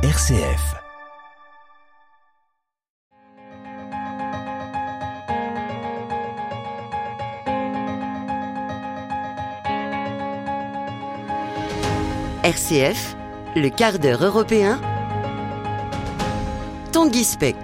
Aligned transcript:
RCF. 0.00 0.76
RCF, 12.44 13.16
le 13.56 13.68
quart 13.70 13.98
d'heure 13.98 14.22
européen. 14.22 14.80
Tanguy 16.92 17.24
Speck. 17.24 17.56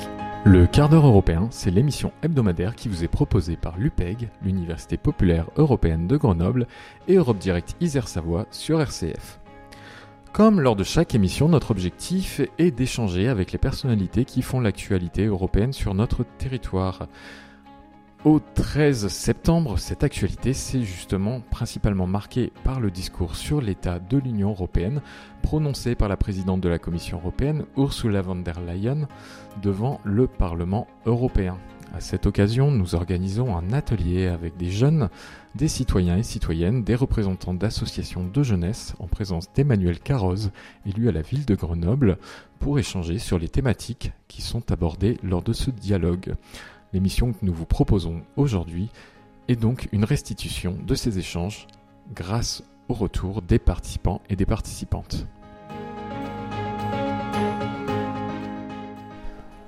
Le 0.45 0.67
quart 0.67 0.89
d'heure 0.89 1.07
européen, 1.07 1.47
c'est 1.53 1.71
l'émission 1.71 2.11
hebdomadaire 2.25 2.75
qui 2.75 2.89
vous 2.89 3.05
est 3.05 3.09
proposée 3.09 3.55
par 3.55 3.79
l'UPEG, 3.79 4.29
l'Université 4.43 4.97
populaire 4.97 5.47
européenne 5.57 6.09
de 6.09 6.17
Grenoble, 6.17 6.67
et 7.07 7.15
Europe 7.15 7.39
Direct 7.39 7.77
Isère 7.81 8.09
Savoie 8.09 8.47
sur 8.51 8.81
RCF. 8.81 9.39
Comme 10.35 10.61
lors 10.61 10.75
de 10.75 10.83
chaque 10.83 11.15
émission, 11.15 11.49
notre 11.49 11.71
objectif 11.71 12.41
est 12.59 12.73
d'échanger 12.73 13.29
avec 13.29 13.53
les 13.53 13.59
personnalités 13.59 14.25
qui 14.25 14.43
font 14.43 14.59
l'actualité 14.59 15.27
européenne 15.27 15.73
sur 15.73 15.95
notre 15.95 16.25
territoire. 16.25 17.07
Au 18.25 18.41
13 18.41 19.07
septembre, 19.07 19.79
cette 19.79 20.03
actualité 20.03 20.53
s'est 20.53 20.83
justement 20.83 21.41
principalement 21.53 22.09
marquée 22.09 22.53
par 22.65 22.81
le 22.81 22.91
discours 22.91 23.37
sur 23.37 23.61
l'état 23.61 24.01
de 24.01 24.19
l'Union 24.19 24.51
européenne 24.51 25.03
prononcé 25.41 25.95
par 25.95 26.09
la 26.09 26.17
présidente 26.17 26.61
de 26.61 26.69
la 26.69 26.81
Commission 26.81 27.19
européenne, 27.19 27.65
Ursula 27.77 28.21
von 28.21 28.35
der 28.35 28.61
Leyen, 28.61 29.07
devant 29.63 30.01
le 30.03 30.27
Parlement 30.27 30.89
européen. 31.07 31.59
À 31.95 32.01
cette 32.01 32.27
occasion, 32.27 32.73
nous 32.73 32.97
organisons 32.97 33.57
un 33.57 33.73
atelier 33.73 34.27
avec 34.27 34.57
des 34.57 34.73
jeunes, 34.73 35.11
des 35.55 35.69
citoyens 35.69 36.17
et 36.17 36.25
citoyennes, 36.25 36.83
des 36.83 36.97
représentants 36.97 37.55
d'associations 37.55 38.25
de 38.25 38.43
jeunesse 38.43 38.95
en 38.99 39.07
présence 39.07 39.53
d'Emmanuel 39.55 40.01
Carroz, 40.01 40.51
élu 40.87 41.09
à 41.09 41.13
la 41.13 41.23
ville 41.23 41.45
de 41.45 41.55
Grenoble, 41.55 42.19
pour 42.59 42.81
échanger 42.81 43.21
sur 43.21 43.39
les 43.39 43.49
thématiques 43.49 44.11
qui 44.27 44.43
sont 44.43 44.73
abordées 44.73 45.19
lors 45.23 45.43
de 45.43 45.53
ce 45.53 45.71
dialogue. 45.71 46.35
L'émission 46.93 47.33
que 47.33 47.47
nous 47.47 47.55
vous 47.55 47.65
proposons 47.65 48.23
aujourd'hui 48.37 48.89
est 49.47 49.55
donc 49.55 49.89
une 49.93 50.05
restitution 50.05 50.77
de 50.85 50.97
ces 50.97 51.21
échanges 51.21 51.69
grâce 52.13 52.65
au 52.89 52.95
retour 52.95 53.41
des 53.41 53.61
participants 53.61 54.21
et 54.29 54.35
des 54.35 54.47
participantes. 54.47 55.29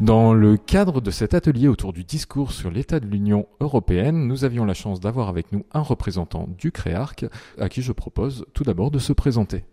Dans 0.00 0.34
le 0.34 0.58
cadre 0.58 1.00
de 1.00 1.10
cet 1.10 1.32
atelier 1.32 1.68
autour 1.68 1.94
du 1.94 2.04
discours 2.04 2.52
sur 2.52 2.70
l'état 2.70 3.00
de 3.00 3.06
l'Union 3.06 3.46
européenne, 3.60 4.28
nous 4.28 4.44
avions 4.44 4.66
la 4.66 4.74
chance 4.74 5.00
d'avoir 5.00 5.30
avec 5.30 5.52
nous 5.52 5.64
un 5.72 5.80
représentant 5.80 6.48
du 6.58 6.70
CREARC, 6.70 7.24
à 7.58 7.70
qui 7.70 7.80
je 7.80 7.92
propose 7.92 8.44
tout 8.52 8.62
d'abord 8.62 8.90
de 8.90 8.98
se 8.98 9.14
présenter. 9.14 9.64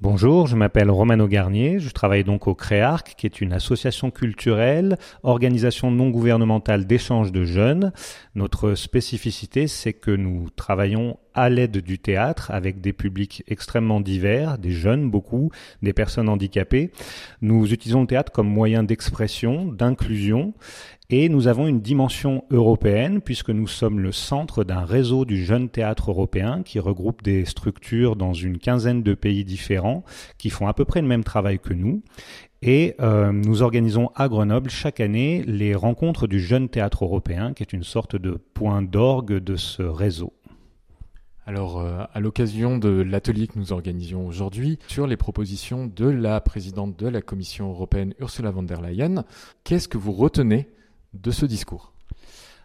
Bonjour, 0.00 0.46
je 0.46 0.54
m'appelle 0.54 0.92
Romano 0.92 1.26
Garnier, 1.26 1.80
je 1.80 1.90
travaille 1.90 2.22
donc 2.22 2.46
au 2.46 2.54
CREARC, 2.54 3.14
qui 3.16 3.26
est 3.26 3.40
une 3.40 3.52
association 3.52 4.12
culturelle, 4.12 4.96
organisation 5.24 5.90
non 5.90 6.10
gouvernementale 6.10 6.86
d'échange 6.86 7.32
de 7.32 7.44
jeunes. 7.44 7.92
Notre 8.36 8.74
spécificité, 8.74 9.66
c'est 9.66 9.92
que 9.92 10.12
nous 10.12 10.50
travaillons 10.50 11.18
à 11.34 11.48
l'aide 11.50 11.78
du 11.78 11.98
théâtre 11.98 12.50
avec 12.50 12.80
des 12.80 12.92
publics 12.92 13.44
extrêmement 13.48 14.00
divers, 14.00 14.58
des 14.58 14.72
jeunes 14.72 15.10
beaucoup, 15.10 15.50
des 15.82 15.92
personnes 15.92 16.28
handicapées. 16.28 16.90
Nous 17.40 17.72
utilisons 17.72 18.02
le 18.02 18.06
théâtre 18.06 18.32
comme 18.32 18.48
moyen 18.48 18.82
d'expression, 18.82 19.66
d'inclusion 19.66 20.54
et 21.14 21.28
nous 21.28 21.46
avons 21.46 21.66
une 21.66 21.82
dimension 21.82 22.44
européenne 22.50 23.20
puisque 23.20 23.50
nous 23.50 23.66
sommes 23.66 24.00
le 24.00 24.12
centre 24.12 24.64
d'un 24.64 24.86
réseau 24.86 25.26
du 25.26 25.44
jeune 25.44 25.68
théâtre 25.68 26.10
européen 26.10 26.62
qui 26.64 26.78
regroupe 26.78 27.22
des 27.22 27.44
structures 27.44 28.16
dans 28.16 28.32
une 28.32 28.56
quinzaine 28.56 29.02
de 29.02 29.12
pays 29.12 29.44
différents 29.44 30.04
qui 30.38 30.48
font 30.48 30.68
à 30.68 30.72
peu 30.72 30.86
près 30.86 31.02
le 31.02 31.08
même 31.08 31.22
travail 31.22 31.58
que 31.58 31.74
nous. 31.74 32.02
Et 32.62 32.94
euh, 33.00 33.30
nous 33.30 33.60
organisons 33.60 34.10
à 34.14 34.28
Grenoble 34.28 34.70
chaque 34.70 35.00
année 35.00 35.42
les 35.46 35.74
rencontres 35.74 36.26
du 36.26 36.40
jeune 36.40 36.70
théâtre 36.70 37.04
européen 37.04 37.52
qui 37.52 37.62
est 37.62 37.74
une 37.74 37.84
sorte 37.84 38.16
de 38.16 38.38
point 38.54 38.80
d'orgue 38.80 39.36
de 39.36 39.56
ce 39.56 39.82
réseau. 39.82 40.32
Alors, 41.44 41.80
euh, 41.80 42.04
à 42.14 42.20
l'occasion 42.20 42.78
de 42.78 42.88
l'atelier 42.88 43.48
que 43.48 43.58
nous 43.58 43.72
organisions 43.72 44.28
aujourd'hui 44.28 44.78
sur 44.86 45.08
les 45.08 45.16
propositions 45.16 45.86
de 45.86 46.06
la 46.06 46.40
présidente 46.40 46.96
de 46.96 47.08
la 47.08 47.20
Commission 47.20 47.68
européenne, 47.70 48.14
Ursula 48.20 48.52
von 48.52 48.62
der 48.62 48.80
Leyen, 48.80 49.24
qu'est-ce 49.64 49.88
que 49.88 49.98
vous 49.98 50.12
retenez 50.12 50.68
de 51.14 51.32
ce 51.32 51.44
discours? 51.44 51.92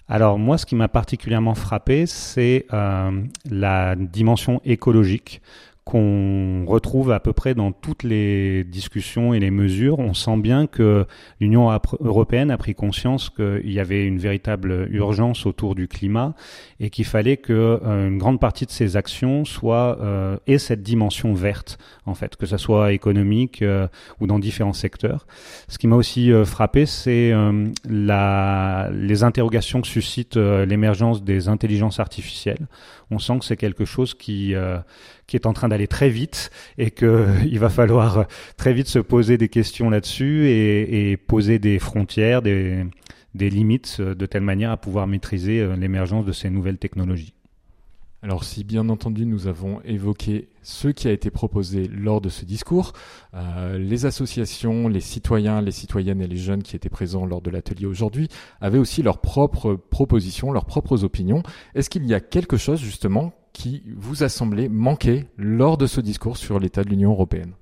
Alors 0.07 0.37
moi, 0.37 0.59
ce 0.59 0.67
qui 0.67 0.75
m'a 0.75 0.89
particulièrement 0.89 1.55
frappé, 1.55 2.05
c'est 2.05 2.67
euh, 2.71 3.23
la 3.49 3.95
dimension 3.95 4.61
écologique 4.63 5.41
qu'on 5.87 6.65
retrouve 6.67 7.11
à 7.11 7.19
peu 7.21 7.31
près 7.31 7.55
dans 7.55 7.71
toutes 7.71 8.03
les 8.03 8.65
discussions 8.65 9.33
et 9.33 9.39
les 9.39 9.51
mesures. 9.51 9.99
On 9.99 10.13
sent 10.13 10.37
bien 10.37 10.67
que 10.67 11.05
l'Union 11.39 11.69
européenne 12.01 12.51
a 12.51 12.57
pris 12.57 12.75
conscience 12.75 13.29
qu'il 13.29 13.71
y 13.71 13.79
avait 13.79 14.05
une 14.05 14.19
véritable 14.19 14.89
urgence 14.91 15.45
autour 15.45 15.75
du 15.75 15.87
climat 15.87 16.35
et 16.81 16.89
qu'il 16.89 17.05
fallait 17.05 17.37
que 17.37 17.79
euh, 17.83 18.09
une 18.09 18.17
grande 18.17 18.39
partie 18.39 18.65
de 18.65 18.71
ces 18.71 18.97
actions 18.97 19.45
soit 19.45 19.97
euh, 20.01 20.37
ait 20.45 20.57
cette 20.57 20.83
dimension 20.83 21.33
verte 21.33 21.77
en 22.05 22.13
fait, 22.13 22.35
que 22.35 22.45
ça 22.45 22.57
soit 22.57 22.91
économique 22.91 23.61
euh, 23.61 23.87
ou 24.19 24.27
dans 24.27 24.39
différents 24.39 24.73
secteurs. 24.73 25.25
Ce 25.69 25.77
qui 25.77 25.87
m'a 25.87 25.95
aussi 25.95 26.31
euh, 26.31 26.43
frappé, 26.45 26.85
c'est 26.85 27.33
les 27.87 29.23
interrogations 29.23 29.81
que 29.81 29.87
suscite 29.87 30.35
l'émergence 30.35 31.23
des 31.23 31.47
intelligences 31.47 31.99
artificielles. 31.99 32.67
On 33.09 33.19
sent 33.19 33.39
que 33.39 33.45
c'est 33.45 33.57
quelque 33.57 33.85
chose 33.85 34.13
qui 34.13 34.53
qui 35.27 35.35
est 35.35 35.45
en 35.45 35.53
train 35.53 35.67
d'aller 35.67 35.87
très 35.87 36.09
vite 36.09 36.49
et 36.77 36.89
qu'il 36.89 37.07
euh, 37.07 37.59
va 37.59 37.69
falloir 37.69 38.25
très 38.55 38.73
vite 38.73 38.87
se 38.87 38.99
poser 38.99 39.37
des 39.37 39.49
questions 39.49 39.89
là-dessus 39.89 40.47
et, 40.47 41.11
et, 41.11 41.17
poser 41.17 41.59
des 41.59 41.79
frontières, 41.79 42.41
des, 42.41 42.85
des 43.35 43.49
limites 43.49 43.97
euh, 43.99 44.15
de 44.15 44.25
telle 44.25 44.41
manière 44.41 44.71
à 44.71 44.77
pouvoir 44.77 45.05
maîtriser 45.05 45.59
euh, 45.59 45.75
l'émergence 45.75 46.25
de 46.25 46.31
ces 46.31 46.49
nouvelles 46.49 46.77
technologies. 46.77 47.33
Alors 48.23 48.43
si 48.43 48.63
bien 48.63 48.89
entendu 48.89 49.27
nous 49.27 49.45
avons 49.45 49.79
évoqué 49.83 50.49
ce 50.63 50.87
qui 50.87 51.07
a 51.07 51.11
été 51.11 51.29
proposé 51.29 51.87
lors 51.87 52.19
de 52.19 52.29
ce 52.29 52.45
discours, 52.45 52.93
euh, 53.35 53.77
les 53.77 54.07
associations, 54.07 54.87
les 54.87 55.01
citoyens, 55.01 55.61
les 55.61 55.71
citoyennes 55.71 56.21
et 56.21 56.27
les 56.27 56.37
jeunes 56.37 56.63
qui 56.63 56.75
étaient 56.75 56.89
présents 56.89 57.27
lors 57.27 57.41
de 57.41 57.51
l'atelier 57.51 57.85
aujourd'hui 57.85 58.27
avaient 58.59 58.79
aussi 58.79 59.03
leurs 59.03 59.19
propres 59.19 59.75
propositions, 59.75 60.51
leurs 60.51 60.65
propres 60.65 61.03
opinions. 61.03 61.43
Est-ce 61.75 61.91
qu'il 61.91 62.05
y 62.07 62.15
a 62.15 62.19
quelque 62.19 62.57
chose 62.57 62.79
justement 62.79 63.33
qui 63.53 63.83
vous 63.95 64.23
a 64.23 64.29
semblé 64.29 64.67
manquer 64.67 65.27
lors 65.37 65.77
de 65.77 65.85
ce 65.85 66.01
discours 66.01 66.37
sur 66.37 66.59
l'état 66.59 66.83
de 66.83 66.89
l'Union 66.89 67.11
européenne? 67.11 67.53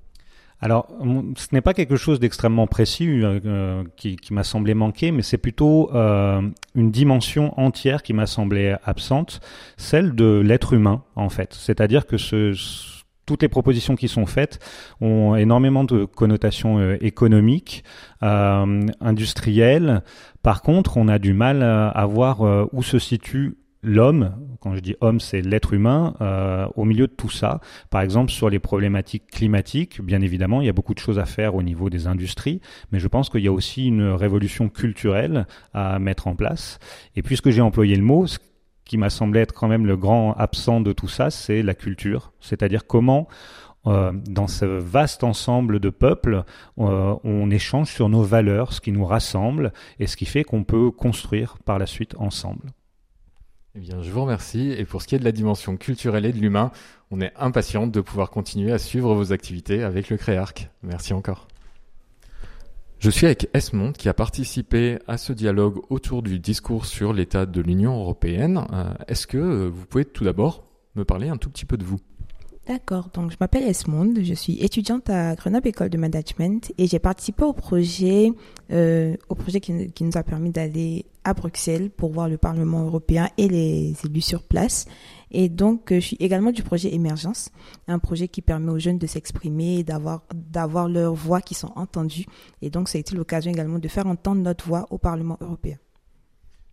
Alors, 0.61 0.87
ce 1.35 1.47
n'est 1.51 1.61
pas 1.61 1.73
quelque 1.73 1.97
chose 1.97 2.19
d'extrêmement 2.19 2.65
précis 2.65 3.07
euh, 3.07 3.39
euh, 3.45 3.83
qui, 3.97 4.17
m'a 4.31 4.43
semblé 4.43 4.73
manquer, 4.73 5.11
mais 5.11 5.21
c'est 5.21 5.37
plutôt 5.37 5.93
euh, 5.93 6.41
une 6.75 6.91
dimension 6.91 7.59
entière 7.59 8.03
qui 8.03 8.13
m'a 8.13 8.25
semblé 8.25 8.75
absente, 8.85 9.41
celle 9.75 10.15
de 10.15 10.41
l'être 10.43 10.73
humain, 10.73 11.03
en 11.15 11.29
fait. 11.29 11.53
C'est-à-dire 11.53 12.07
que 12.07 12.15
toutes 13.25 13.41
les 13.41 13.49
propositions 13.49 13.95
qui 13.95 14.07
sont 14.07 14.25
faites 14.25 14.59
ont 15.01 15.35
énormément 15.35 15.83
de 15.83 16.05
connotations 16.05 16.93
économiques, 17.01 17.83
industrielles. 18.21 20.03
Par 20.41 20.61
contre, 20.61 20.97
on 20.97 21.07
a 21.07 21.19
du 21.19 21.33
mal 21.33 21.63
à 21.63 22.05
voir 22.05 22.67
où 22.71 22.83
se 22.83 22.99
situe 22.99 23.57
l'homme, 23.85 24.35
quand 24.59 24.75
je 24.75 24.79
dis 24.79 24.95
homme, 24.99 25.19
c'est 25.19 25.41
l'être 25.41 25.73
humain, 25.73 26.15
euh, 26.21 26.67
au 26.75 26.85
milieu 26.85 27.07
de 27.07 27.13
tout 27.13 27.29
ça. 27.29 27.61
Par 27.89 28.01
exemple, 28.01 28.31
sur 28.31 28.49
les 28.49 28.59
problématiques 28.59 29.27
climatiques, 29.27 30.01
bien 30.01 30.21
évidemment, 30.21 30.61
il 30.61 30.67
y 30.67 30.69
a 30.69 30.73
beaucoup 30.73 30.93
de 30.93 30.99
choses 30.99 31.19
à 31.19 31.25
faire 31.25 31.55
au 31.55 31.63
niveau 31.63 31.89
des 31.89 32.07
industries, 32.07 32.61
mais 32.91 32.99
je 32.99 33.07
pense 33.07 33.29
qu'il 33.29 33.41
y 33.41 33.47
a 33.47 33.51
aussi 33.51 33.87
une 33.87 34.09
révolution 34.09 34.69
culturelle 34.69 35.45
à 35.73 35.99
mettre 35.99 36.27
en 36.27 36.35
place. 36.35 36.79
Et 37.15 37.21
puisque 37.21 37.51
j'ai 37.51 37.61
employé 37.61 37.95
le 37.95 38.03
mot, 38.03 38.27
ce 38.27 38.39
qui 38.85 38.97
m'a 38.97 39.09
semblé 39.09 39.39
être 39.39 39.53
quand 39.53 39.67
même 39.67 39.85
le 39.85 39.97
grand 39.97 40.33
absent 40.33 40.81
de 40.81 40.91
tout 40.91 41.07
ça, 41.07 41.29
c'est 41.29 41.61
la 41.61 41.73
culture, 41.73 42.33
c'est-à-dire 42.39 42.87
comment 42.87 43.27
euh, 43.87 44.11
dans 44.27 44.47
ce 44.47 44.65
vaste 44.65 45.23
ensemble 45.23 45.79
de 45.79 45.91
peuples, 45.91 46.43
euh, 46.79 47.15
on 47.23 47.51
échange 47.51 47.91
sur 47.91 48.09
nos 48.09 48.23
valeurs, 48.23 48.73
ce 48.73 48.81
qui 48.81 48.91
nous 48.91 49.05
rassemble 49.05 49.73
et 49.99 50.07
ce 50.07 50.17
qui 50.17 50.25
fait 50.25 50.43
qu'on 50.43 50.63
peut 50.63 50.89
construire 50.89 51.57
par 51.65 51.77
la 51.77 51.85
suite 51.85 52.15
ensemble. 52.17 52.71
Eh 53.77 53.79
bien, 53.81 54.01
je 54.01 54.09
vous 54.09 54.21
remercie. 54.21 54.71
Et 54.71 54.85
pour 54.85 55.01
ce 55.01 55.07
qui 55.07 55.15
est 55.15 55.19
de 55.19 55.25
la 55.25 55.33
dimension 55.33 55.75
culturelle 55.75 56.25
et 56.25 56.31
de 56.31 56.39
l'humain, 56.39 56.71
on 57.11 57.19
est 57.19 57.33
impatient 57.35 57.87
de 57.87 57.99
pouvoir 57.99 58.29
continuer 58.29 58.71
à 58.71 58.77
suivre 58.77 59.13
vos 59.13 59.33
activités 59.33 59.83
avec 59.83 60.09
le 60.09 60.15
CREARC. 60.15 60.69
Merci 60.81 61.13
encore. 61.13 61.47
Je 62.99 63.09
suis 63.09 63.25
avec 63.25 63.49
Esmond 63.53 63.91
qui 63.91 64.07
a 64.07 64.13
participé 64.13 64.99
à 65.07 65.17
ce 65.17 65.33
dialogue 65.33 65.81
autour 65.89 66.23
du 66.23 66.39
discours 66.39 66.85
sur 66.85 67.11
l'état 67.11 67.45
de 67.45 67.61
l'Union 67.61 67.99
européenne. 67.99 68.65
Euh, 68.71 68.93
est-ce 69.09 69.27
que 69.27 69.37
euh, 69.37 69.67
vous 69.67 69.85
pouvez 69.85 70.05
tout 70.05 70.23
d'abord 70.23 70.63
me 70.95 71.03
parler 71.03 71.27
un 71.27 71.37
tout 71.37 71.49
petit 71.49 71.65
peu 71.65 71.75
de 71.75 71.83
vous? 71.83 71.99
D'accord, 72.67 73.09
donc 73.13 73.29
je 73.29 73.37
m'appelle 73.39 73.61
Esmonde, 73.61 74.19
je 74.23 74.33
suis 74.33 74.57
étudiante 74.59 75.07
à 75.11 75.35
Grenoble 75.35 75.67
École 75.67 75.89
de 75.89 75.99
Management 75.99 76.73
et 76.79 76.87
j'ai 76.87 76.97
participé 76.97 77.43
au 77.43 77.53
projet, 77.53 78.31
euh, 78.71 79.15
au 79.29 79.35
projet 79.35 79.59
qui, 79.59 79.91
qui, 79.91 80.03
nous 80.03 80.17
a 80.17 80.23
permis 80.23 80.49
d'aller 80.49 81.05
à 81.23 81.35
Bruxelles 81.35 81.91
pour 81.91 82.11
voir 82.11 82.27
le 82.27 82.37
Parlement 82.37 82.83
européen 82.83 83.29
et 83.37 83.47
les 83.47 83.93
élus 84.03 84.21
sur 84.21 84.41
place. 84.41 84.87
Et 85.29 85.47
donc, 85.47 85.93
je 85.93 85.99
suis 85.99 86.17
également 86.19 86.51
du 86.51 86.63
projet 86.63 86.91
Émergence, 86.91 87.51
un 87.87 87.99
projet 87.99 88.27
qui 88.27 88.41
permet 88.41 88.71
aux 88.71 88.79
jeunes 88.79 88.97
de 88.97 89.05
s'exprimer, 89.05 89.83
d'avoir, 89.83 90.23
d'avoir 90.33 90.89
leurs 90.89 91.13
voix 91.13 91.41
qui 91.41 91.53
sont 91.53 91.71
entendues. 91.75 92.25
Et 92.63 92.71
donc, 92.71 92.89
ça 92.89 92.97
a 92.97 92.99
été 92.99 93.15
l'occasion 93.15 93.51
également 93.51 93.77
de 93.77 93.87
faire 93.87 94.07
entendre 94.07 94.41
notre 94.41 94.65
voix 94.65 94.87
au 94.89 94.97
Parlement 94.97 95.37
européen. 95.39 95.77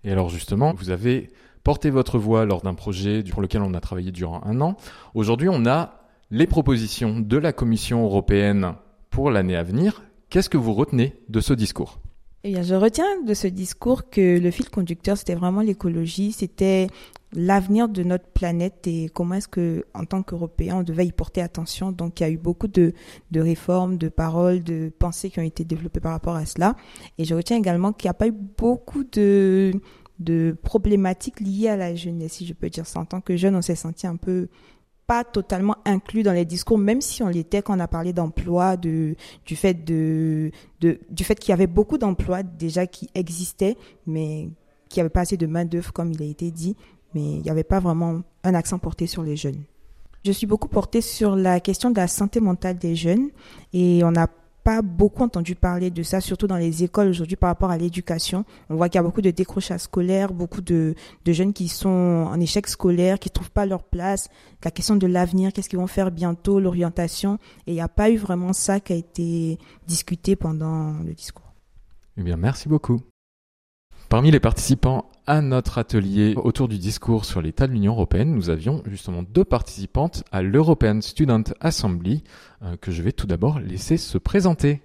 Et 0.04 0.10
alors 0.10 0.30
justement, 0.30 0.72
vous 0.74 0.90
avez 0.90 1.30
porté 1.64 1.90
votre 1.90 2.18
voix 2.18 2.44
lors 2.44 2.62
d'un 2.62 2.74
projet 2.74 3.22
pour 3.22 3.42
lequel 3.42 3.62
on 3.62 3.74
a 3.74 3.80
travaillé 3.80 4.10
durant 4.10 4.40
un 4.44 4.60
an. 4.60 4.76
Aujourd'hui, 5.14 5.48
on 5.50 5.66
a 5.66 6.02
les 6.30 6.46
propositions 6.46 7.20
de 7.20 7.36
la 7.36 7.52
Commission 7.52 8.04
européenne 8.04 8.74
pour 9.10 9.30
l'année 9.30 9.56
à 9.56 9.62
venir. 9.62 10.02
Qu'est-ce 10.30 10.48
que 10.48 10.56
vous 10.56 10.72
retenez 10.72 11.14
de 11.28 11.40
ce 11.40 11.52
discours? 11.52 11.98
Eh 12.44 12.50
bien, 12.50 12.62
je 12.62 12.74
retiens 12.74 13.22
de 13.24 13.34
ce 13.34 13.46
discours 13.46 14.10
que 14.10 14.40
le 14.40 14.50
fil 14.50 14.68
conducteur, 14.68 15.16
c'était 15.16 15.36
vraiment 15.36 15.60
l'écologie, 15.60 16.32
c'était 16.32 16.88
l'avenir 17.34 17.88
de 17.88 18.02
notre 18.02 18.26
planète 18.26 18.86
et 18.88 19.08
comment 19.14 19.36
est-ce 19.36 19.46
que, 19.46 19.84
en 19.94 20.04
tant 20.04 20.22
qu'Européens, 20.22 20.78
on 20.78 20.82
devait 20.82 21.06
y 21.06 21.12
porter 21.12 21.40
attention. 21.40 21.92
Donc, 21.92 22.18
il 22.18 22.24
y 22.24 22.26
a 22.26 22.30
eu 22.30 22.38
beaucoup 22.38 22.66
de 22.66 22.94
réformes, 23.34 23.96
de 23.96 24.08
paroles, 24.08 24.64
de 24.64 24.90
pensées 24.98 25.30
qui 25.30 25.38
ont 25.38 25.44
été 25.44 25.64
développées 25.64 26.00
par 26.00 26.12
rapport 26.12 26.34
à 26.34 26.44
cela. 26.44 26.74
Et 27.18 27.24
je 27.24 27.34
retiens 27.34 27.58
également 27.58 27.92
qu'il 27.92 28.08
n'y 28.08 28.10
a 28.10 28.14
pas 28.14 28.26
eu 28.26 28.32
beaucoup 28.32 29.04
de, 29.04 29.72
de 30.22 30.56
problématiques 30.62 31.40
liées 31.40 31.68
à 31.68 31.76
la 31.76 31.94
jeunesse, 31.94 32.34
si 32.34 32.46
je 32.46 32.54
peux 32.54 32.70
dire 32.70 32.86
ça. 32.86 33.00
En 33.00 33.04
tant 33.04 33.20
que 33.20 33.36
jeune, 33.36 33.56
on 33.56 33.62
s'est 33.62 33.74
senti 33.74 34.06
un 34.06 34.16
peu 34.16 34.48
pas 35.06 35.24
totalement 35.24 35.76
inclus 35.84 36.22
dans 36.22 36.32
les 36.32 36.44
discours, 36.44 36.78
même 36.78 37.00
si 37.00 37.22
on 37.22 37.28
l'était 37.28 37.62
quand 37.62 37.76
on 37.76 37.80
a 37.80 37.88
parlé 37.88 38.12
d'emploi, 38.12 38.76
de, 38.76 39.16
du 39.44 39.56
fait 39.56 39.74
de, 39.74 40.50
du 40.80 41.24
fait 41.24 41.38
qu'il 41.38 41.50
y 41.50 41.52
avait 41.52 41.66
beaucoup 41.66 41.98
d'emplois 41.98 42.42
déjà 42.42 42.86
qui 42.86 43.10
existaient, 43.14 43.76
mais 44.06 44.48
qui 44.88 45.00
avait 45.00 45.10
pas 45.10 45.22
assez 45.22 45.36
de 45.36 45.46
main 45.46 45.64
d'œuvre 45.64 45.92
comme 45.92 46.12
il 46.12 46.22
a 46.22 46.26
été 46.26 46.50
dit, 46.50 46.76
mais 47.14 47.20
il 47.20 47.42
n'y 47.42 47.50
avait 47.50 47.64
pas 47.64 47.80
vraiment 47.80 48.22
un 48.44 48.54
accent 48.54 48.78
porté 48.78 49.06
sur 49.06 49.22
les 49.22 49.36
jeunes. 49.36 49.62
Je 50.24 50.30
suis 50.30 50.46
beaucoup 50.46 50.68
portée 50.68 51.00
sur 51.00 51.34
la 51.34 51.58
question 51.58 51.90
de 51.90 51.96
la 51.96 52.06
santé 52.06 52.38
mentale 52.38 52.78
des 52.78 52.94
jeunes 52.94 53.30
et 53.72 54.02
on 54.04 54.14
a 54.14 54.28
pas 54.64 54.82
beaucoup 54.82 55.22
entendu 55.22 55.54
parler 55.54 55.90
de 55.90 56.02
ça, 56.02 56.20
surtout 56.20 56.46
dans 56.46 56.56
les 56.56 56.84
écoles 56.84 57.08
aujourd'hui 57.08 57.36
par 57.36 57.48
rapport 57.48 57.70
à 57.70 57.78
l'éducation. 57.78 58.44
On 58.70 58.76
voit 58.76 58.88
qu'il 58.88 58.98
y 58.98 59.00
a 59.00 59.02
beaucoup 59.02 59.22
de 59.22 59.30
décrochage 59.30 59.80
scolaire, 59.80 60.32
beaucoup 60.32 60.60
de, 60.60 60.94
de, 61.24 61.32
jeunes 61.32 61.52
qui 61.52 61.68
sont 61.68 61.88
en 61.88 62.38
échec 62.40 62.66
scolaire, 62.68 63.18
qui 63.18 63.30
trouvent 63.30 63.50
pas 63.50 63.66
leur 63.66 63.82
place. 63.82 64.28
La 64.64 64.70
question 64.70 64.96
de 64.96 65.06
l'avenir, 65.06 65.52
qu'est-ce 65.52 65.68
qu'ils 65.68 65.78
vont 65.78 65.86
faire 65.86 66.10
bientôt, 66.10 66.60
l'orientation. 66.60 67.38
Et 67.66 67.72
il 67.72 67.74
n'y 67.74 67.80
a 67.80 67.88
pas 67.88 68.10
eu 68.10 68.16
vraiment 68.16 68.52
ça 68.52 68.80
qui 68.80 68.92
a 68.92 68.96
été 68.96 69.58
discuté 69.86 70.36
pendant 70.36 70.92
le 71.04 71.12
discours. 71.12 71.52
Eh 72.16 72.22
bien, 72.22 72.36
merci 72.36 72.68
beaucoup. 72.68 73.00
Parmi 74.12 74.30
les 74.30 74.40
participants 74.40 75.08
à 75.26 75.40
notre 75.40 75.78
atelier 75.78 76.34
autour 76.36 76.68
du 76.68 76.76
discours 76.76 77.24
sur 77.24 77.40
l'état 77.40 77.66
de 77.66 77.72
l'Union 77.72 77.94
européenne, 77.94 78.34
nous 78.34 78.50
avions 78.50 78.82
justement 78.84 79.22
deux 79.22 79.42
participantes 79.42 80.22
à 80.30 80.42
l'European 80.42 81.00
Student 81.00 81.44
Assembly 81.62 82.22
euh, 82.62 82.76
que 82.76 82.92
je 82.92 83.00
vais 83.00 83.12
tout 83.12 83.26
d'abord 83.26 83.58
laisser 83.58 83.96
se 83.96 84.18
présenter. 84.18 84.82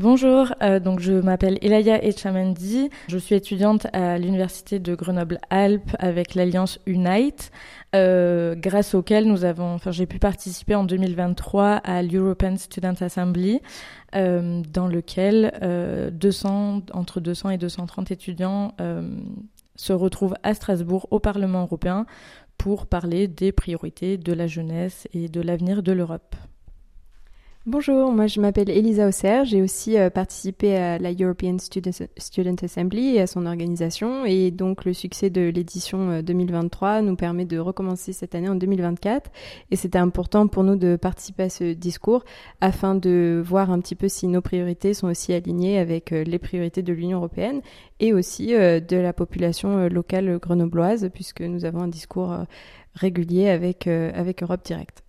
Bonjour, 0.00 0.54
euh, 0.62 0.78
donc 0.78 1.00
je 1.00 1.12
m'appelle 1.12 1.58
Elaya 1.60 2.04
Echamendi, 2.04 2.88
je 3.08 3.18
suis 3.18 3.34
étudiante 3.34 3.88
à 3.92 4.16
l'université 4.16 4.78
de 4.78 4.94
Grenoble-Alpes 4.94 5.96
avec 5.98 6.36
l'alliance 6.36 6.78
Unite, 6.86 7.50
euh, 7.96 8.54
grâce 8.54 8.94
auquel 8.94 9.26
nous 9.26 9.44
avons, 9.44 9.74
enfin 9.74 9.90
j'ai 9.90 10.06
pu 10.06 10.20
participer 10.20 10.76
en 10.76 10.84
2023 10.84 11.70
à 11.82 12.04
l'European 12.04 12.56
Student 12.58 12.94
Assembly, 13.00 13.60
euh, 14.14 14.62
dans 14.72 14.86
lequel 14.86 15.52
200, 16.12 16.82
entre 16.92 17.18
200 17.18 17.50
et 17.50 17.58
230 17.58 18.12
étudiants 18.12 18.74
se 19.74 19.92
retrouvent 19.92 20.36
à 20.44 20.54
Strasbourg 20.54 21.08
au 21.10 21.18
Parlement 21.18 21.62
européen 21.62 22.06
pour 22.56 22.86
parler 22.86 23.26
des 23.26 23.50
priorités 23.50 24.16
de 24.16 24.32
la 24.32 24.46
jeunesse 24.46 25.08
et 25.12 25.28
de 25.28 25.40
l'avenir 25.40 25.82
de 25.82 25.90
l'Europe. 25.90 26.36
Bonjour, 27.70 28.12
moi 28.12 28.26
je 28.26 28.40
m'appelle 28.40 28.70
Elisa 28.70 29.06
Auxerre, 29.06 29.44
j'ai 29.44 29.60
aussi 29.60 29.98
euh, 29.98 30.08
participé 30.08 30.74
à 30.74 30.98
la 30.98 31.12
European 31.12 31.58
Student, 31.58 32.54
Assembly 32.62 33.16
et 33.16 33.20
à 33.20 33.26
son 33.26 33.44
organisation 33.44 34.24
et 34.24 34.50
donc 34.50 34.86
le 34.86 34.94
succès 34.94 35.28
de 35.28 35.42
l'édition 35.42 36.22
2023 36.22 36.88
euh, 36.88 37.02
nous 37.02 37.14
permet 37.14 37.44
de 37.44 37.58
recommencer 37.58 38.14
cette 38.14 38.34
année 38.34 38.48
en 38.48 38.54
2024 38.54 39.30
et 39.70 39.76
c'était 39.76 39.98
important 39.98 40.48
pour 40.48 40.64
nous 40.64 40.76
de 40.76 40.96
participer 40.96 41.42
à 41.42 41.50
ce 41.50 41.74
discours 41.74 42.24
afin 42.62 42.94
de 42.94 43.42
voir 43.44 43.70
un 43.70 43.80
petit 43.80 43.96
peu 43.96 44.08
si 44.08 44.28
nos 44.28 44.40
priorités 44.40 44.94
sont 44.94 45.08
aussi 45.08 45.34
alignées 45.34 45.78
avec 45.78 46.12
euh, 46.12 46.24
les 46.24 46.38
priorités 46.38 46.80
de 46.80 46.94
l'Union 46.94 47.18
européenne 47.18 47.60
et 48.00 48.14
aussi 48.14 48.46
de 48.46 48.96
la 48.96 49.12
population 49.12 49.88
locale 49.88 50.38
grenobloise 50.38 51.10
puisque 51.12 51.42
nous 51.42 51.66
avons 51.66 51.82
un 51.82 51.88
discours 51.88 52.34
régulier 52.94 53.50
avec, 53.50 53.86
avec 53.88 54.42
Europe 54.42 54.64
Direct. 54.64 55.02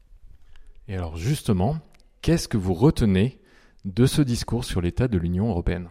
Et 0.89 0.95
alors 0.95 1.15
justement, 1.15 1.77
Qu'est-ce 2.21 2.49
que 2.49 2.57
vous 2.57 2.73
retenez 2.73 3.39
de 3.85 4.05
ce 4.05 4.21
discours 4.21 4.65
sur 4.65 4.81
l'état 4.81 5.07
de 5.07 5.17
l'Union 5.17 5.49
européenne? 5.49 5.89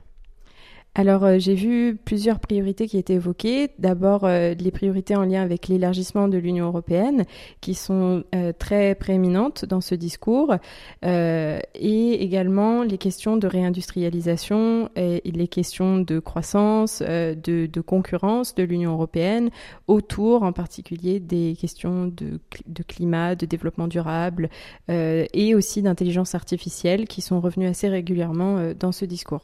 Alors 0.98 1.22
euh, 1.24 1.38
j'ai 1.38 1.54
vu 1.54 1.94
plusieurs 1.94 2.40
priorités 2.40 2.88
qui 2.88 2.98
étaient 2.98 3.14
évoquées. 3.14 3.70
D'abord 3.78 4.24
euh, 4.24 4.54
les 4.54 4.72
priorités 4.72 5.14
en 5.14 5.22
lien 5.22 5.42
avec 5.42 5.68
l'élargissement 5.68 6.26
de 6.26 6.38
l'Union 6.38 6.66
européenne 6.66 7.24
qui 7.60 7.74
sont 7.74 8.24
euh, 8.34 8.52
très 8.52 8.96
prééminentes 8.96 9.64
dans 9.64 9.80
ce 9.80 9.94
discours 9.94 10.56
et 11.04 12.22
également 12.22 12.82
les 12.82 12.98
questions 12.98 13.36
de 13.36 13.46
réindustrialisation 13.46 14.90
et, 14.96 15.22
les 15.24 15.46
questions 15.46 15.98
de 15.98 16.18
croissance, 16.18 17.00
de, 17.00 17.80
concurrence 17.80 18.54
de 18.54 18.64
l'Union 18.64 18.92
européenne 18.94 19.50
autour 19.86 20.42
en 20.42 20.52
particulier 20.52 21.20
des 21.20 21.56
questions 21.58 22.06
de, 22.06 22.40
de 22.66 22.82
climat, 22.82 23.36
de 23.36 23.46
développement 23.46 23.86
durable 23.86 24.48
et 24.88 25.54
aussi 25.54 25.82
d'intelligence 25.82 26.34
artificielle 26.34 27.06
qui 27.06 27.20
sont 27.20 27.40
revenues 27.40 27.68
assez 27.68 27.88
régulièrement 27.88 28.72
dans 28.78 28.92
ce 28.92 29.04
discours. 29.04 29.42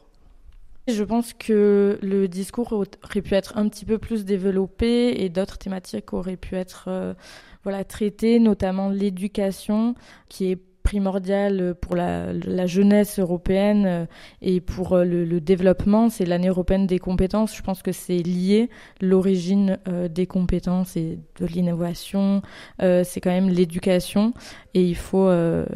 Je 0.87 1.03
pense 1.03 1.33
que 1.33 1.97
le 2.03 2.27
discours 2.27 2.71
aurait 2.73 3.21
pu 3.21 3.33
être 3.33 3.57
un 3.57 3.67
petit 3.69 3.85
peu 3.85 3.97
plus 3.97 4.23
développé 4.23 5.23
et 5.23 5.29
d'autres 5.29 5.57
thématiques 5.57 6.13
auraient 6.13 6.37
pu 6.37 6.55
être 6.55 6.85
euh, 6.89 7.15
voilà, 7.63 7.83
traitées, 7.83 8.37
notamment 8.37 8.89
l'éducation, 8.89 9.95
qui 10.29 10.51
est 10.51 10.59
primordial 10.85 11.75
pour 11.81 11.95
la, 11.95 12.65
jeunesse 12.67 13.19
européenne 13.19 13.85
euh, 13.85 14.05
et 14.41 14.61
pour 14.61 14.93
euh, 14.93 15.03
le, 15.03 15.41
développement. 15.41 16.09
C'est 16.09 16.25
l'année 16.25 16.47
européenne 16.47 16.87
des 16.87 16.99
compétences. 16.99 17.57
Je 17.57 17.61
pense 17.61 17.81
que 17.81 17.91
c'est 17.91 18.19
lié. 18.19 18.69
L'origine 19.01 19.79
des 20.09 20.27
compétences 20.27 20.95
et 20.95 21.19
de 21.39 21.45
l'innovation, 21.45 22.41
c'est 22.79 23.19
quand 23.21 23.31
même 23.31 23.49
l'éducation. 23.49 24.33
Et 24.73 24.83
il 24.83 24.95
faut, 24.95 25.29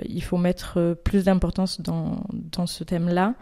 il 0.07 0.21
faut 0.21 0.38
mettre 0.38 0.97
plus 1.03 1.25
d'importance 1.25 1.81
dans, 1.81 2.23
dans 2.31 2.67
ce 2.67 2.83
thème-là. 2.83 3.35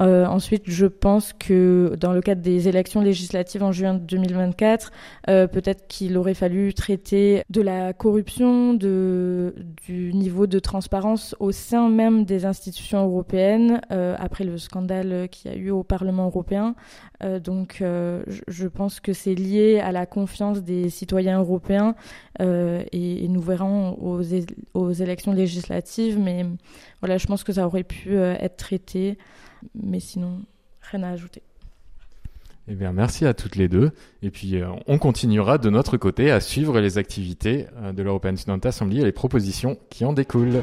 Euh, 0.00 0.24
ensuite, 0.24 0.62
je 0.66 0.86
pense 0.86 1.34
que 1.34 1.94
dans 2.00 2.12
le 2.12 2.22
cadre 2.22 2.40
des 2.40 2.68
élections 2.68 3.02
législatives 3.02 3.62
en 3.62 3.70
juin 3.70 3.94
2024, 3.94 4.92
euh, 5.28 5.46
peut-être 5.46 5.86
qu'il 5.88 6.16
aurait 6.16 6.34
fallu 6.34 6.72
traiter 6.72 7.42
de 7.50 7.60
la 7.60 7.92
corruption, 7.92 8.74
du 8.74 10.12
niveau 10.14 10.46
de 10.46 10.58
transparence 10.58 11.09
au 11.38 11.52
sein 11.52 11.88
même 11.88 12.24
des 12.24 12.44
institutions 12.44 13.04
européennes, 13.04 13.80
euh, 13.90 14.14
après 14.18 14.44
le 14.44 14.58
scandale 14.58 15.28
qu'il 15.28 15.50
y 15.50 15.54
a 15.54 15.56
eu 15.56 15.70
au 15.70 15.82
Parlement 15.82 16.26
européen. 16.26 16.74
Euh, 17.22 17.38
donc, 17.38 17.78
euh, 17.80 18.22
je 18.48 18.66
pense 18.66 19.00
que 19.00 19.12
c'est 19.12 19.34
lié 19.34 19.80
à 19.80 19.92
la 19.92 20.06
confiance 20.06 20.62
des 20.62 20.88
citoyens 20.90 21.40
européens 21.40 21.94
et, 22.40 23.28
nous 23.28 23.40
verrons 23.40 23.96
aux, 24.00 24.92
élections 24.92 25.32
législatives, 25.32 26.18
mais 26.18 26.46
voilà, 27.00 27.18
je 27.18 27.26
pense 27.26 27.44
que 27.44 27.52
ça 27.52 27.66
aurait 27.66 27.84
pu 27.84 28.16
être 28.16 28.56
traité. 28.56 29.18
Mais 29.74 30.00
sinon, 30.00 30.42
rien 30.80 31.02
à 31.02 31.10
ajouter. 31.10 31.42
Eh 32.66 32.74
bien, 32.74 32.92
merci 32.92 33.26
à 33.26 33.34
toutes 33.34 33.56
les 33.56 33.68
deux. 33.68 33.90
Et 34.22 34.30
puis, 34.30 34.60
on 34.86 34.98
continuera 34.98 35.58
de 35.58 35.70
notre 35.70 35.96
côté 35.96 36.30
à 36.30 36.40
suivre 36.40 36.80
les 36.80 36.98
activités 36.98 37.66
de 37.92 38.02
l'European 38.02 38.36
Student 38.36 38.60
Assembly 38.64 39.00
et 39.00 39.04
les 39.04 39.12
propositions 39.12 39.78
qui 39.90 40.04
en 40.04 40.12
découlent. 40.12 40.62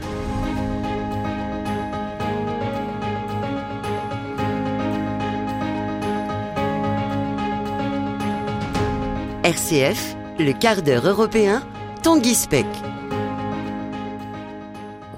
RCF, 9.57 10.15
le 10.37 10.51
quart 10.51 10.83
d'heure 10.83 11.07
européen, 11.07 11.63
Tanguy 12.03 12.35
Speck. 12.35 12.67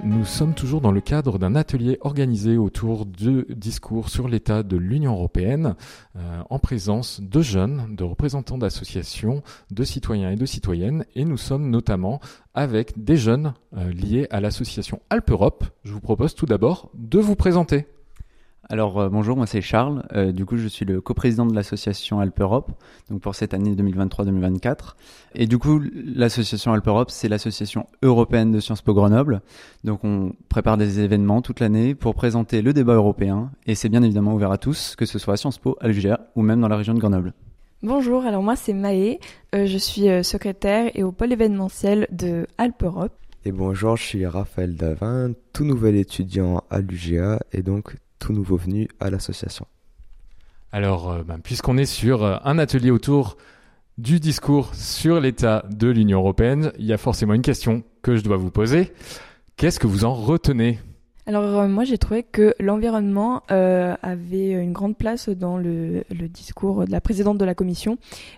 Nous 0.01 0.23
sommes 0.23 0.53
toujours 0.53 0.79
dans 0.79 0.93
le 0.93 1.01
cadre 1.01 1.37
d'un 1.37 1.55
atelier 1.55 1.97
organisé 1.99 2.55
autour 2.55 3.05
de 3.05 3.45
discours 3.49 4.07
sur 4.07 4.29
l'état 4.29 4.63
de 4.63 4.77
l'Union 4.77 5.11
européenne 5.11 5.75
euh, 6.15 6.41
en 6.49 6.57
présence 6.57 7.19
de 7.19 7.41
jeunes, 7.41 7.97
de 7.97 8.05
représentants 8.05 8.57
d'associations, 8.57 9.43
de 9.71 9.83
citoyens 9.83 10.31
et 10.31 10.37
de 10.37 10.45
citoyennes 10.45 11.03
et 11.15 11.25
nous 11.25 11.37
sommes 11.37 11.69
notamment 11.69 12.21
avec 12.53 13.03
des 13.03 13.17
jeunes 13.17 13.53
euh, 13.75 13.91
liés 13.91 14.27
à 14.29 14.39
l'association 14.39 15.01
Alpe 15.09 15.31
Europe. 15.31 15.65
Je 15.83 15.91
vous 15.91 15.99
propose 15.99 16.33
tout 16.33 16.45
d'abord 16.45 16.91
de 16.93 17.19
vous 17.19 17.35
présenter. 17.35 17.87
Alors 18.71 18.99
euh, 18.99 19.09
bonjour, 19.09 19.35
moi 19.35 19.47
c'est 19.47 19.61
Charles. 19.61 20.03
Euh, 20.13 20.31
du 20.31 20.45
coup, 20.45 20.55
je 20.57 20.67
suis 20.67 20.85
le 20.85 21.01
coprésident 21.01 21.47
de 21.47 21.55
l'association 21.55 22.19
Alpe 22.19 22.39
Europe, 22.39 22.71
donc 23.09 23.19
pour 23.19 23.33
cette 23.33 23.55
année 23.55 23.73
2023-2024. 23.73 24.93
Et 25.33 25.47
du 25.47 25.57
coup, 25.57 25.81
l'association 25.81 26.71
Alpe 26.73 26.87
Europe, 26.87 27.09
c'est 27.09 27.29
l'association 27.29 27.87
européenne 28.03 28.51
de 28.51 28.59
Sciences 28.59 28.83
Po 28.83 28.93
Grenoble. 28.93 29.41
Donc 29.83 30.03
on 30.03 30.33
prépare 30.49 30.77
des 30.77 30.99
événements 30.99 31.41
toute 31.41 31.61
l'année 31.61 31.95
pour 31.95 32.13
présenter 32.13 32.61
le 32.61 32.71
débat 32.71 32.93
européen, 32.93 33.49
et 33.65 33.73
c'est 33.73 33.89
bien 33.89 34.03
évidemment 34.03 34.35
ouvert 34.35 34.51
à 34.51 34.59
tous, 34.59 34.95
que 34.95 35.07
ce 35.07 35.17
soit 35.17 35.33
à 35.33 35.37
Sciences 35.37 35.57
Po, 35.57 35.75
à 35.81 35.87
l'UGR 35.87 36.17
ou 36.35 36.43
même 36.43 36.61
dans 36.61 36.67
la 36.67 36.77
région 36.77 36.93
de 36.93 36.99
Grenoble. 36.99 37.33
Bonjour, 37.81 38.23
alors 38.23 38.43
moi 38.43 38.55
c'est 38.55 38.73
Maë, 38.73 39.19
euh, 39.55 39.65
je 39.65 39.77
suis 39.79 40.03
secrétaire 40.23 40.91
et 40.93 41.01
au 41.01 41.11
pôle 41.11 41.31
événementiel 41.31 42.07
de 42.11 42.45
Alpe 42.59 42.83
Europe. 42.83 43.13
Et 43.45 43.51
bonjour, 43.51 43.97
je 43.97 44.03
suis 44.03 44.25
Raphaël 44.27 44.75
Davin, 44.75 45.31
tout 45.53 45.63
nouvel 45.63 45.95
étudiant 45.95 46.61
à 46.69 46.81
l'UGA 46.81 47.39
et 47.51 47.63
donc 47.63 47.95
tout 48.19 48.33
nouveau 48.33 48.57
venu 48.57 48.87
à 48.99 49.09
l'association. 49.09 49.65
Alors, 50.71 51.11
euh, 51.11 51.23
ben, 51.23 51.39
puisqu'on 51.39 51.77
est 51.77 51.85
sur 51.85 52.23
euh, 52.23 52.37
un 52.43 52.59
atelier 52.59 52.91
autour 52.91 53.37
du 53.97 54.19
discours 54.19 54.75
sur 54.75 55.19
l'état 55.19 55.65
de 55.69 55.87
l'Union 55.89 56.19
européenne, 56.19 56.71
il 56.77 56.85
y 56.85 56.93
a 56.93 56.97
forcément 56.97 57.33
une 57.33 57.41
question 57.41 57.83
que 58.01 58.15
je 58.15 58.21
dois 58.21 58.37
vous 58.37 58.51
poser. 58.51 58.93
Qu'est-ce 59.57 59.79
que 59.79 59.87
vous 59.87 60.05
en 60.05 60.13
retenez? 60.13 60.79
Alors 61.25 61.43
euh, 61.43 61.67
moi 61.67 61.83
j'ai 61.83 61.97
trouvé 61.97 62.23
que 62.23 62.55
l'environnement 62.59 63.43
avait 63.49 64.51
une 64.51 64.71
grande 64.71 64.97
place 64.97 65.29
dans 65.29 65.57
le, 65.57 66.03
discours 66.09 66.85
de 66.85 66.91
la 66.91 67.01
présidente 67.01 67.37
de 67.37 67.45
la 67.45 67.53
commission 67.53 67.97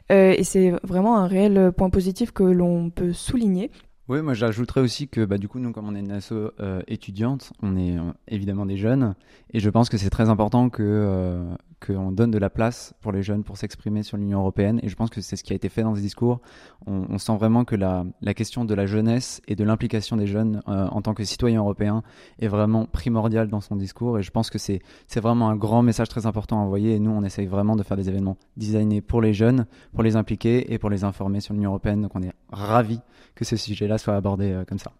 et 0.10 0.44
c'est 0.44 0.74
vraiment 0.84 1.18
un 1.18 1.28
réel 1.28 1.72
point 1.72 1.90
positif 1.90 2.32
que 2.32 2.44
l'on 2.44 2.90
peut 2.90 3.14
souligner. 3.14 3.72
Oui, 4.08 4.22
moi 4.22 4.34
j'ajouterais 4.34 4.82
aussi 4.82 5.08
que 5.08 5.24
bah, 5.26 5.38
du 5.38 5.48
coup, 5.48 5.60
nous, 5.60 5.72
comme 5.72 5.88
on 5.88 5.96
est 5.96 6.00
une 6.00 6.12
asso 6.12 6.34
euh, 6.34 6.82
étudiante, 6.88 7.54
on 7.62 7.78
est 7.78 7.98
euh, 7.98 8.12
évidemment 8.28 8.66
des 8.66 8.78
jeunes, 8.78 9.16
et 9.54 9.60
je 9.60 9.70
pense 9.70 9.90
que 9.90 9.98
c'est 9.98 10.10
très 10.10 10.28
important 10.30 10.70
que, 10.70 10.84
euh, 10.84 11.56
qu'on 11.86 12.12
donne 12.12 12.32
de 12.32 12.38
la 12.38 12.50
place 12.50 12.94
pour 13.02 13.12
les 13.12 13.24
jeunes 13.24 13.44
pour 13.44 13.58
s'exprimer 13.58 14.04
sur 14.04 14.18
l'Union 14.18 14.40
européenne. 14.40 14.80
Et 14.84 14.90
je 14.90 14.96
pense 14.96 15.10
que 15.10 15.20
c'est 15.20 15.36
ce 15.36 15.44
qui 15.44 15.52
a 15.54 15.56
été 15.56 15.68
fait 15.68 15.82
dans 15.82 15.96
ce 15.96 16.00
discours. 16.00 16.40
On, 16.86 17.18
sent 17.18 17.36
vraiment 17.36 17.66
que 17.66 17.76
la, 17.76 18.06
question 18.34 18.66
de 18.66 18.74
la 18.74 18.86
jeunesse 18.86 19.42
et 19.48 19.56
de 19.56 19.64
l'implication 19.64 20.16
des 20.16 20.28
jeunes 20.28 20.62
euh, 20.68 20.88
en 20.88 21.02
tant 21.02 21.14
que 21.14 21.24
citoyens 21.24 21.60
européens 21.60 22.04
est 22.40 22.48
vraiment 22.48 22.86
primordiale 22.86 23.48
dans 23.48 23.62
son 23.62 23.76
discours. 23.76 24.20
Et 24.20 24.24
je 24.24 24.32
pense 24.32 24.50
que 24.50 24.58
c'est, 24.58 24.82
c'est 25.08 25.20
vraiment 25.20 25.50
un 25.50 25.56
grand 25.56 25.82
message 25.82 26.10
très 26.10 26.26
important 26.26 26.60
à 26.60 26.64
envoyer. 26.64 26.96
Et 26.96 27.00
nous, 27.00 27.12
on 27.12 27.24
essaye 27.24 27.48
vraiment 27.48 27.76
de 27.76 27.84
faire 27.84 27.98
des 27.98 28.10
événements 28.10 28.38
designés 28.58 29.02
pour 29.02 29.22
les 29.22 29.34
jeunes, 29.34 29.66
pour 29.94 30.04
les 30.04 30.16
impliquer 30.16 30.72
et 30.74 30.78
pour 30.78 30.90
les 30.90 31.04
informer 31.04 31.42
sur 31.42 31.54
l'Union 31.54 31.72
européenne. 31.72 32.02
Donc 32.02 32.16
on 32.16 32.22
est 32.22 32.34
ravis 32.52 33.02
que 33.36 33.46
ce 33.46 33.56
sujet-là 33.56 33.98
soit 33.98 34.16
abordé 34.16 34.52
euh, 34.52 34.66
comme 34.66 34.80
ça. 34.80 34.92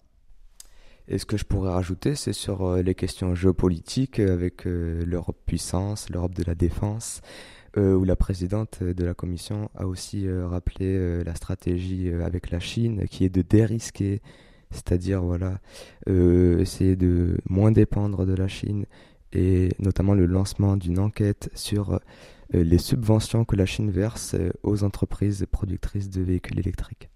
Et 1.08 1.18
ce 1.18 1.26
que 1.26 1.38
je 1.38 1.46
pourrais 1.46 1.72
rajouter, 1.72 2.16
c'est 2.16 2.34
sur 2.34 2.66
euh, 2.66 2.82
les 2.82 2.96
questions 2.96 3.36
géopolitiques 3.36 4.20
euh, 4.20 4.34
avec 4.34 4.66
euh, 4.66 5.04
l'Europe 5.06 5.38
puissance, 5.46 6.10
l'Europe 6.10 6.34
de 6.36 6.44
la 6.44 6.56
défense, 6.56 7.22
où 7.78 8.04
la 8.04 8.18
présidente 8.18 8.84
de 8.84 9.06
la 9.06 9.14
commission 9.14 9.70
a 9.76 9.88
aussi 9.88 10.30
rappelé 10.30 11.24
la 11.24 11.34
stratégie 11.36 12.10
avec 12.10 12.52
la 12.52 12.60
Chine, 12.60 13.06
qui 13.10 13.24
est 13.24 13.30
de 13.30 13.42
dérisquer, 13.42 14.22
c'est-à-dire 14.72 15.22
voilà, 15.22 15.62
essayer 16.06 16.98
de 16.98 17.38
moins 17.48 17.72
dépendre 17.72 18.26
de 18.26 18.34
la 18.34 18.50
Chine, 18.50 18.88
et 19.32 19.70
notamment 19.80 20.16
le 20.16 20.26
lancement 20.26 20.76
d'une 20.76 21.00
enquête 21.00 21.50
sur 21.56 22.02
les 22.52 22.78
subventions 22.78 23.46
que 23.46 23.56
la 23.56 23.66
Chine 23.66 23.90
verse 23.90 24.36
aux 24.64 24.84
entreprises 24.84 25.46
productrices 25.50 26.10
de 26.10 26.24
véhicules 26.24 26.60
électriques. 26.60 27.10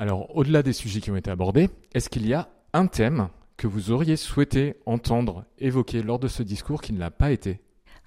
Alors, 0.00 0.36
au-delà 0.36 0.62
des 0.62 0.72
sujets 0.72 1.00
qui 1.00 1.10
ont 1.10 1.16
été 1.16 1.30
abordés, 1.30 1.70
est-ce 1.92 2.08
qu'il 2.08 2.26
y 2.26 2.34
a 2.34 2.48
un 2.72 2.86
thème 2.86 3.28
que 3.56 3.66
vous 3.66 3.90
auriez 3.90 4.16
souhaité 4.16 4.76
entendre 4.86 5.44
évoquer 5.58 6.02
lors 6.02 6.20
de 6.20 6.28
ce 6.28 6.44
discours 6.44 6.80
qui 6.80 6.92
ne 6.92 7.00
l'a 7.00 7.10
pas 7.10 7.32
été? 7.32 7.60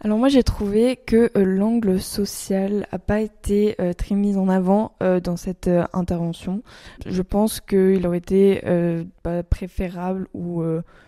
Alors 0.03 0.17
moi 0.17 0.29
j'ai 0.29 0.41
trouvé 0.41 0.95
que 0.95 1.29
euh, 1.37 1.43
l'angle 1.43 1.99
social 1.99 2.87
n'a 2.91 2.97
pas 2.97 3.21
été 3.21 3.75
euh, 3.79 3.93
très 3.93 4.15
mis 4.15 4.35
en 4.35 4.49
avant 4.49 4.93
euh, 5.03 5.19
dans 5.19 5.37
cette 5.37 5.69
intervention. 5.93 6.63
Je 7.05 7.21
pense 7.21 7.61
qu'il 7.61 8.07
aurait 8.07 8.17
été 8.17 8.63
préférable 9.49 10.27
ou 10.33 10.63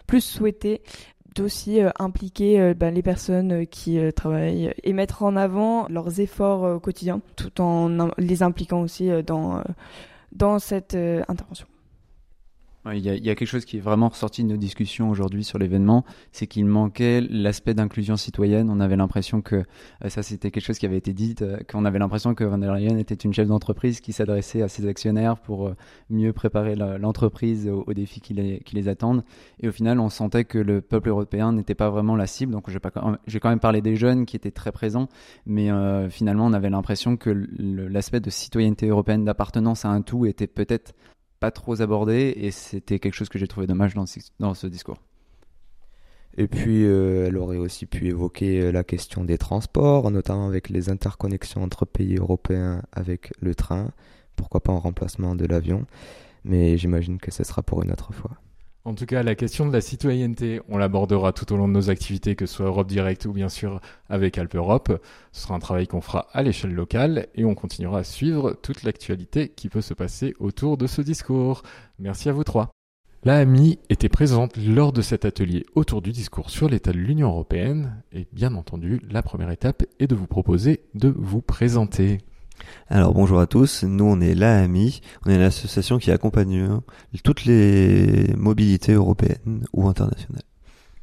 plus 0.05 0.21
souhaité 0.21 0.81
d'aussi 1.33 1.79
impliquer 1.97 2.73
bah, 2.75 2.91
les 2.91 3.01
personnes 3.01 3.65
qui 3.65 3.99
travaillent 4.15 4.73
et 4.83 4.93
mettre 4.93 5.23
en 5.23 5.35
avant 5.35 5.87
leurs 5.89 6.19
efforts 6.19 6.79
quotidiens 6.81 7.21
tout 7.35 7.61
en 7.61 8.09
les 8.17 8.43
impliquant 8.43 8.81
aussi 8.81 9.09
dans 9.25 9.63
dans 10.35 10.59
cette 10.59 10.95
euh, 10.95 11.23
intervention. 11.27 11.67
Il 12.91 12.99
y, 12.99 13.09
a, 13.09 13.15
il 13.15 13.25
y, 13.25 13.29
a, 13.29 13.35
quelque 13.35 13.47
chose 13.47 13.63
qui 13.63 13.77
est 13.77 13.79
vraiment 13.79 14.09
ressorti 14.09 14.43
de 14.43 14.49
nos 14.49 14.57
discussions 14.57 15.09
aujourd'hui 15.09 15.45
sur 15.45 15.57
l'événement, 15.57 16.03
c'est 16.33 16.47
qu'il 16.47 16.65
manquait 16.65 17.21
l'aspect 17.21 17.73
d'inclusion 17.73 18.17
citoyenne. 18.17 18.69
On 18.69 18.81
avait 18.81 18.97
l'impression 18.97 19.41
que 19.41 19.55
euh, 19.55 20.09
ça, 20.09 20.21
c'était 20.21 20.51
quelque 20.51 20.65
chose 20.65 20.79
qui 20.79 20.85
avait 20.85 20.97
été 20.97 21.13
dit, 21.13 21.33
euh, 21.41 21.59
qu'on 21.71 21.85
avait 21.85 21.97
l'impression 21.97 22.35
que 22.35 22.43
Van 22.43 22.57
der 22.57 22.73
Leyen 22.73 22.97
était 22.97 23.15
une 23.15 23.33
chef 23.33 23.47
d'entreprise 23.47 24.01
qui 24.01 24.11
s'adressait 24.11 24.61
à 24.61 24.67
ses 24.67 24.85
actionnaires 24.85 25.37
pour 25.37 25.71
mieux 26.09 26.33
préparer 26.33 26.75
l'entreprise 26.75 27.69
aux, 27.69 27.93
défis 27.93 28.19
qui 28.19 28.33
les, 28.33 28.59
qui 28.59 28.75
les, 28.75 28.89
attendent. 28.89 29.23
Et 29.61 29.69
au 29.69 29.71
final, 29.71 30.01
on 30.01 30.09
sentait 30.09 30.43
que 30.43 30.57
le 30.57 30.81
peuple 30.81 31.07
européen 31.07 31.53
n'était 31.53 31.75
pas 31.75 31.89
vraiment 31.89 32.17
la 32.17 32.27
cible. 32.27 32.51
Donc, 32.51 32.69
j'ai 33.27 33.39
quand 33.39 33.49
même 33.49 33.61
parlé 33.61 33.81
des 33.81 33.95
jeunes 33.95 34.25
qui 34.25 34.35
étaient 34.35 34.51
très 34.51 34.73
présents, 34.73 35.07
mais 35.45 35.69
finalement, 36.09 36.47
on 36.47 36.53
avait 36.53 36.69
l'impression 36.69 37.15
que 37.15 37.29
l'aspect 37.57 38.19
de 38.19 38.29
citoyenneté 38.29 38.87
européenne, 38.87 39.23
d'appartenance 39.23 39.85
à 39.85 39.89
un 39.89 40.01
tout, 40.01 40.25
était 40.25 40.47
peut-être 40.47 40.93
pas 41.43 41.51
trop 41.51 41.81
abordé 41.81 42.33
et 42.37 42.51
c'était 42.51 42.99
quelque 42.99 43.15
chose 43.15 43.27
que 43.27 43.37
j'ai 43.37 43.49
trouvé 43.49 43.67
dommage 43.67 43.95
dans 43.95 44.05
ce, 44.05 44.67
discours. 44.67 45.01
Et 46.37 46.47
puis, 46.47 46.85
euh, 46.85 47.25
elle 47.27 47.37
aurait 47.37 47.57
aussi 47.57 47.85
pu 47.85 48.07
évoquer 48.07 48.61
euh, 48.61 48.71
la 48.71 48.85
question 48.85 49.25
des 49.25 49.37
transports, 49.37 50.09
notamment 50.09 50.47
avec 50.47 50.69
les 50.69 50.89
interconnexions 50.89 51.61
entre 51.61 51.83
pays 51.83 52.15
européens 52.15 52.81
avec 52.93 53.33
le 53.41 53.55
train, 53.55 53.91
pourquoi 54.37 54.63
pas 54.63 54.71
en 54.71 54.79
remplacement 54.79 55.35
de 55.35 55.45
l'avion, 55.45 55.85
mais 56.45 56.77
j'imagine 56.77 57.17
que 57.17 57.29
ce 57.29 57.43
sera 57.43 57.61
pour 57.61 57.83
une 57.83 57.91
autre 57.91 58.13
fois. 58.13 58.31
En 58.85 58.95
tout 58.95 59.05
cas, 59.05 59.23
la 59.23 59.35
question 59.35 59.65
de 59.65 59.71
la 59.71 59.79
citoyenneté, 59.79 60.59
on 60.67 60.77
l'abordera 60.77 61.31
tout 61.31 61.53
au 61.53 61.55
long 61.55 61.69
de 61.69 61.73
nos 61.73 61.89
activités, 61.89 62.35
que 62.35 62.45
ce 62.45 62.55
soit 62.55 62.65
Europe 62.65 62.89
Direct 62.89 63.25
ou 63.25 63.31
bien 63.31 63.47
sûr 63.47 63.79
avec 64.09 64.37
Alpe 64.37 64.55
Europe. 64.55 65.01
Ce 65.31 65.43
sera 65.43 65.55
un 65.55 65.59
travail 65.59 65.87
qu'on 65.87 66.01
fera 66.01 66.27
à 66.33 66.43
l'échelle 66.43 66.73
locale 66.73 67.27
et 67.33 67.45
on 67.45 67.55
continuera 67.55 67.99
à 67.99 68.03
suivre 68.03 68.51
toute 68.61 68.83
l'actualité 68.83 69.47
qui 69.47 69.69
peut 69.69 69.79
se 69.79 69.93
passer 69.93 70.33
autour 70.37 70.75
de 70.75 70.87
ce 70.87 71.01
discours. 71.01 71.63
Merci 71.97 72.27
à 72.27 72.33
vous 72.33 72.43
trois. 72.43 72.71
La 73.23 73.37
AMI 73.37 73.79
était 73.89 74.09
présente 74.09 74.57
lors 74.57 74.91
de 74.91 75.01
cet 75.01 75.23
atelier 75.23 75.65
autour 75.75 76.01
du 76.01 76.11
discours 76.11 76.49
sur 76.49 76.67
l'état 76.67 76.91
de 76.91 76.97
l'Union 76.97 77.29
européenne 77.29 78.03
et 78.11 78.27
bien 78.33 78.53
entendu, 78.53 78.99
la 79.09 79.23
première 79.23 79.51
étape 79.51 79.83
est 80.01 80.07
de 80.07 80.15
vous 80.15 80.27
proposer 80.27 80.83
de 80.93 81.07
vous 81.07 81.41
présenter. 81.41 82.17
Alors 82.89 83.13
bonjour 83.13 83.39
à 83.39 83.47
tous, 83.47 83.83
nous 83.83 84.05
on 84.05 84.21
est 84.21 84.35
l'AMI, 84.35 85.01
on 85.25 85.29
est 85.29 85.39
l'association 85.39 85.97
qui 85.97 86.11
accompagne 86.11 86.59
hein, 86.59 86.83
toutes 87.23 87.45
les 87.45 88.33
mobilités 88.35 88.93
européennes 88.93 89.65
ou 89.73 89.87
internationales. 89.87 90.43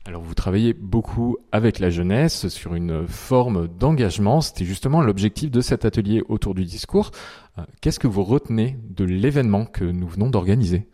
Alors 0.07 0.23
vous 0.23 0.35
travaillez 0.35 0.73
beaucoup 0.73 1.37
avec 1.53 1.79
la 1.79 1.91
jeunesse 1.91 2.49
sur 2.49 2.75
une 2.75 3.07
forme 3.07 3.69
d'engagement, 3.69 4.41
c'était 4.41 4.65
justement 4.65 5.03
l'objectif 5.03 5.51
de 5.51 5.61
cet 5.61 5.85
atelier 5.85 6.23
autour 6.29 6.55
du 6.55 6.65
discours. 6.65 7.11
Euh, 7.59 7.63
qu'est-ce 7.81 7.99
que 7.99 8.09
vous 8.09 8.25
retenez 8.25 8.79
de 8.89 9.05
l'événement 9.05 9.67
que 9.67 9.85
nous 9.85 10.09
venons 10.09 10.31
d'organiser? 10.31 10.89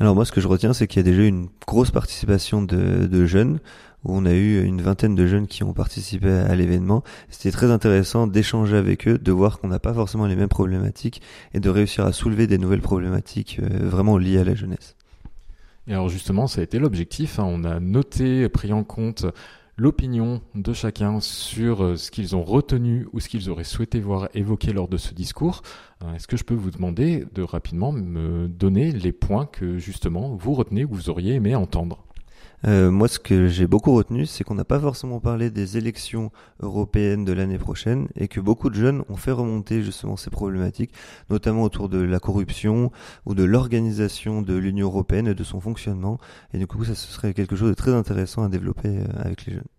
Alors 0.00 0.14
moi, 0.14 0.24
ce 0.24 0.32
que 0.32 0.40
je 0.40 0.48
retiens, 0.48 0.72
c'est 0.72 0.86
qu'il 0.86 0.98
y 0.98 1.06
a 1.06 1.10
déjà 1.10 1.22
une 1.22 1.48
grosse 1.66 1.90
participation 1.90 2.62
de, 2.62 3.26
jeunes 3.26 3.60
où 4.04 4.14
on 4.14 4.26
a 4.26 4.32
eu 4.32 4.62
une 4.62 4.82
vingtaine 4.82 5.14
de 5.14 5.26
jeunes 5.26 5.46
qui 5.46 5.62
ont 5.62 5.72
participé 5.72 6.28
à 6.28 6.54
l'événement. 6.54 7.02
C'était 7.30 7.52
très 7.52 7.70
intéressant 7.70 8.26
d'échanger 8.26 8.76
avec 8.76 9.08
eux, 9.08 9.18
de 9.18 9.32
voir 9.32 9.58
qu'on 9.58 9.68
n'a 9.68 9.78
pas 9.78 9.94
forcément 9.94 10.26
les 10.26 10.36
mêmes 10.36 10.48
problématiques 10.48 11.22
et 11.54 11.60
de 11.60 11.70
réussir 11.70 12.04
à 12.04 12.12
soulever 12.12 12.46
des 12.46 12.58
nouvelles 12.58 12.82
problématiques 12.82 13.60
euh, 13.62 13.88
vraiment 13.88 14.18
liées 14.18 14.38
à 14.38 14.44
la 14.44 14.54
jeunesse. 14.54 14.96
Et 15.86 15.92
alors 15.92 16.08
justement, 16.08 16.46
ça 16.46 16.60
a 16.60 16.64
été 16.64 16.78
l'objectif. 16.78 17.38
Hein. 17.38 17.44
On 17.46 17.64
a 17.64 17.80
noté, 17.80 18.48
pris 18.48 18.72
en 18.72 18.84
compte 18.84 19.26
l'opinion 19.76 20.40
de 20.54 20.72
chacun 20.72 21.20
sur 21.20 21.82
euh, 21.82 21.96
ce 21.96 22.10
qu'ils 22.10 22.36
ont 22.36 22.44
retenu 22.44 23.06
ou 23.12 23.20
ce 23.20 23.28
qu'ils 23.28 23.50
auraient 23.50 23.64
souhaité 23.64 24.00
voir 24.00 24.28
évoqué 24.34 24.72
lors 24.72 24.88
de 24.88 24.96
ce 24.96 25.14
discours. 25.14 25.62
Euh, 26.02 26.14
est-ce 26.14 26.28
que 26.28 26.36
je 26.36 26.44
peux 26.44 26.54
vous 26.54 26.70
demander 26.70 27.26
de 27.34 27.42
rapidement 27.42 27.92
me 27.92 28.48
donner 28.48 28.92
les 28.92 29.12
points 29.12 29.46
que 29.46 29.78
justement 29.78 30.34
vous 30.34 30.54
retenez 30.54 30.84
ou 30.84 30.94
vous 30.94 31.10
auriez 31.10 31.34
aimé 31.34 31.54
entendre? 31.54 32.04
Euh, 32.66 32.90
moi, 32.90 33.08
ce 33.08 33.18
que 33.18 33.48
j'ai 33.48 33.66
beaucoup 33.66 33.94
retenu, 33.94 34.26
c'est 34.26 34.44
qu'on 34.44 34.54
n'a 34.54 34.64
pas 34.64 34.80
forcément 34.80 35.20
parlé 35.20 35.50
des 35.50 35.76
élections 35.76 36.30
européennes 36.60 37.24
de 37.24 37.32
l'année 37.32 37.58
prochaine 37.58 38.08
et 38.16 38.28
que 38.28 38.40
beaucoup 38.40 38.70
de 38.70 38.74
jeunes 38.74 39.04
ont 39.08 39.16
fait 39.16 39.32
remonter 39.32 39.82
justement 39.82 40.16
ces 40.16 40.30
problématiques, 40.30 40.92
notamment 41.30 41.62
autour 41.62 41.88
de 41.88 41.98
la 41.98 42.20
corruption 42.20 42.90
ou 43.26 43.34
de 43.34 43.44
l'organisation 43.44 44.42
de 44.42 44.54
l'Union 44.54 44.86
européenne 44.86 45.28
et 45.28 45.34
de 45.34 45.44
son 45.44 45.60
fonctionnement. 45.60 46.18
Et 46.54 46.58
du 46.58 46.66
coup, 46.66 46.84
ça 46.84 46.94
serait 46.94 47.34
quelque 47.34 47.56
chose 47.56 47.68
de 47.70 47.74
très 47.74 47.92
intéressant 47.92 48.42
à 48.44 48.48
développer 48.48 48.88
euh, 48.88 49.04
avec 49.16 49.44
les 49.46 49.54
jeunes. 49.54 49.73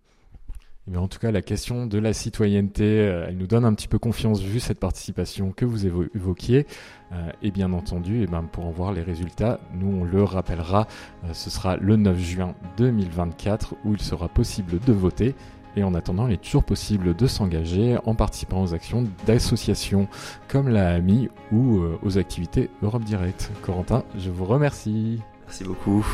Mais 0.88 0.98
en 0.98 1.08
tout 1.08 1.18
cas, 1.18 1.32
la 1.32 1.42
question 1.42 1.88
de 1.88 1.98
la 1.98 2.14
citoyenneté, 2.14 2.84
euh, 2.84 3.26
elle 3.28 3.38
nous 3.38 3.48
donne 3.48 3.66
un 3.66 3.74
petit 3.74 3.88
peu 3.88 3.98
confiance 3.98 4.42
vu 4.42 4.60
cette 4.60 4.80
participation 4.80 5.52
que 5.52 5.66
vous 5.66 5.86
évoquiez. 5.88 6.68
Euh, 7.12 7.30
et 7.42 7.50
bien 7.50 7.74
entendu, 7.74 8.22
eh 8.22 8.28
ben, 8.28 8.44
pour 8.44 8.66
en 8.66 8.72
voir 8.72 8.94
les 8.94 9.02
résultats, 9.02 9.60
nous 9.74 10.02
on 10.02 10.04
le 10.04 10.24
rappellera, 10.24 10.88
euh, 11.24 11.34
ce 11.34 11.50
sera 11.50 11.78
le 11.78 11.96
9 11.96 12.20
juin 12.20 12.56
2024 12.78 13.76
où 13.84 13.94
il 13.94 14.02
sera 14.02 14.28
possible 14.28 14.80
de 14.80 14.94
voter. 14.94 15.34
Et 15.76 15.84
en 15.84 15.94
attendant, 15.94 16.28
il 16.28 16.34
est 16.34 16.42
toujours 16.42 16.64
possible 16.64 17.16
de 17.16 17.28
s'engager 17.28 17.98
en 18.06 18.16
participant 18.16 18.64
aux 18.64 18.74
actions 18.74 19.04
d'associations 19.26 20.08
comme 20.48 20.70
la 20.70 20.94
AMI 20.94 21.30
ou 21.52 21.82
aux 22.02 22.18
activités 22.18 22.70
Europe 22.82 23.04
Direct. 23.04 23.52
Corentin, 23.62 24.06
je 24.18 24.30
vous 24.30 24.46
remercie. 24.46 25.20
Merci 25.48 25.66
beaucoup. 25.66 26.06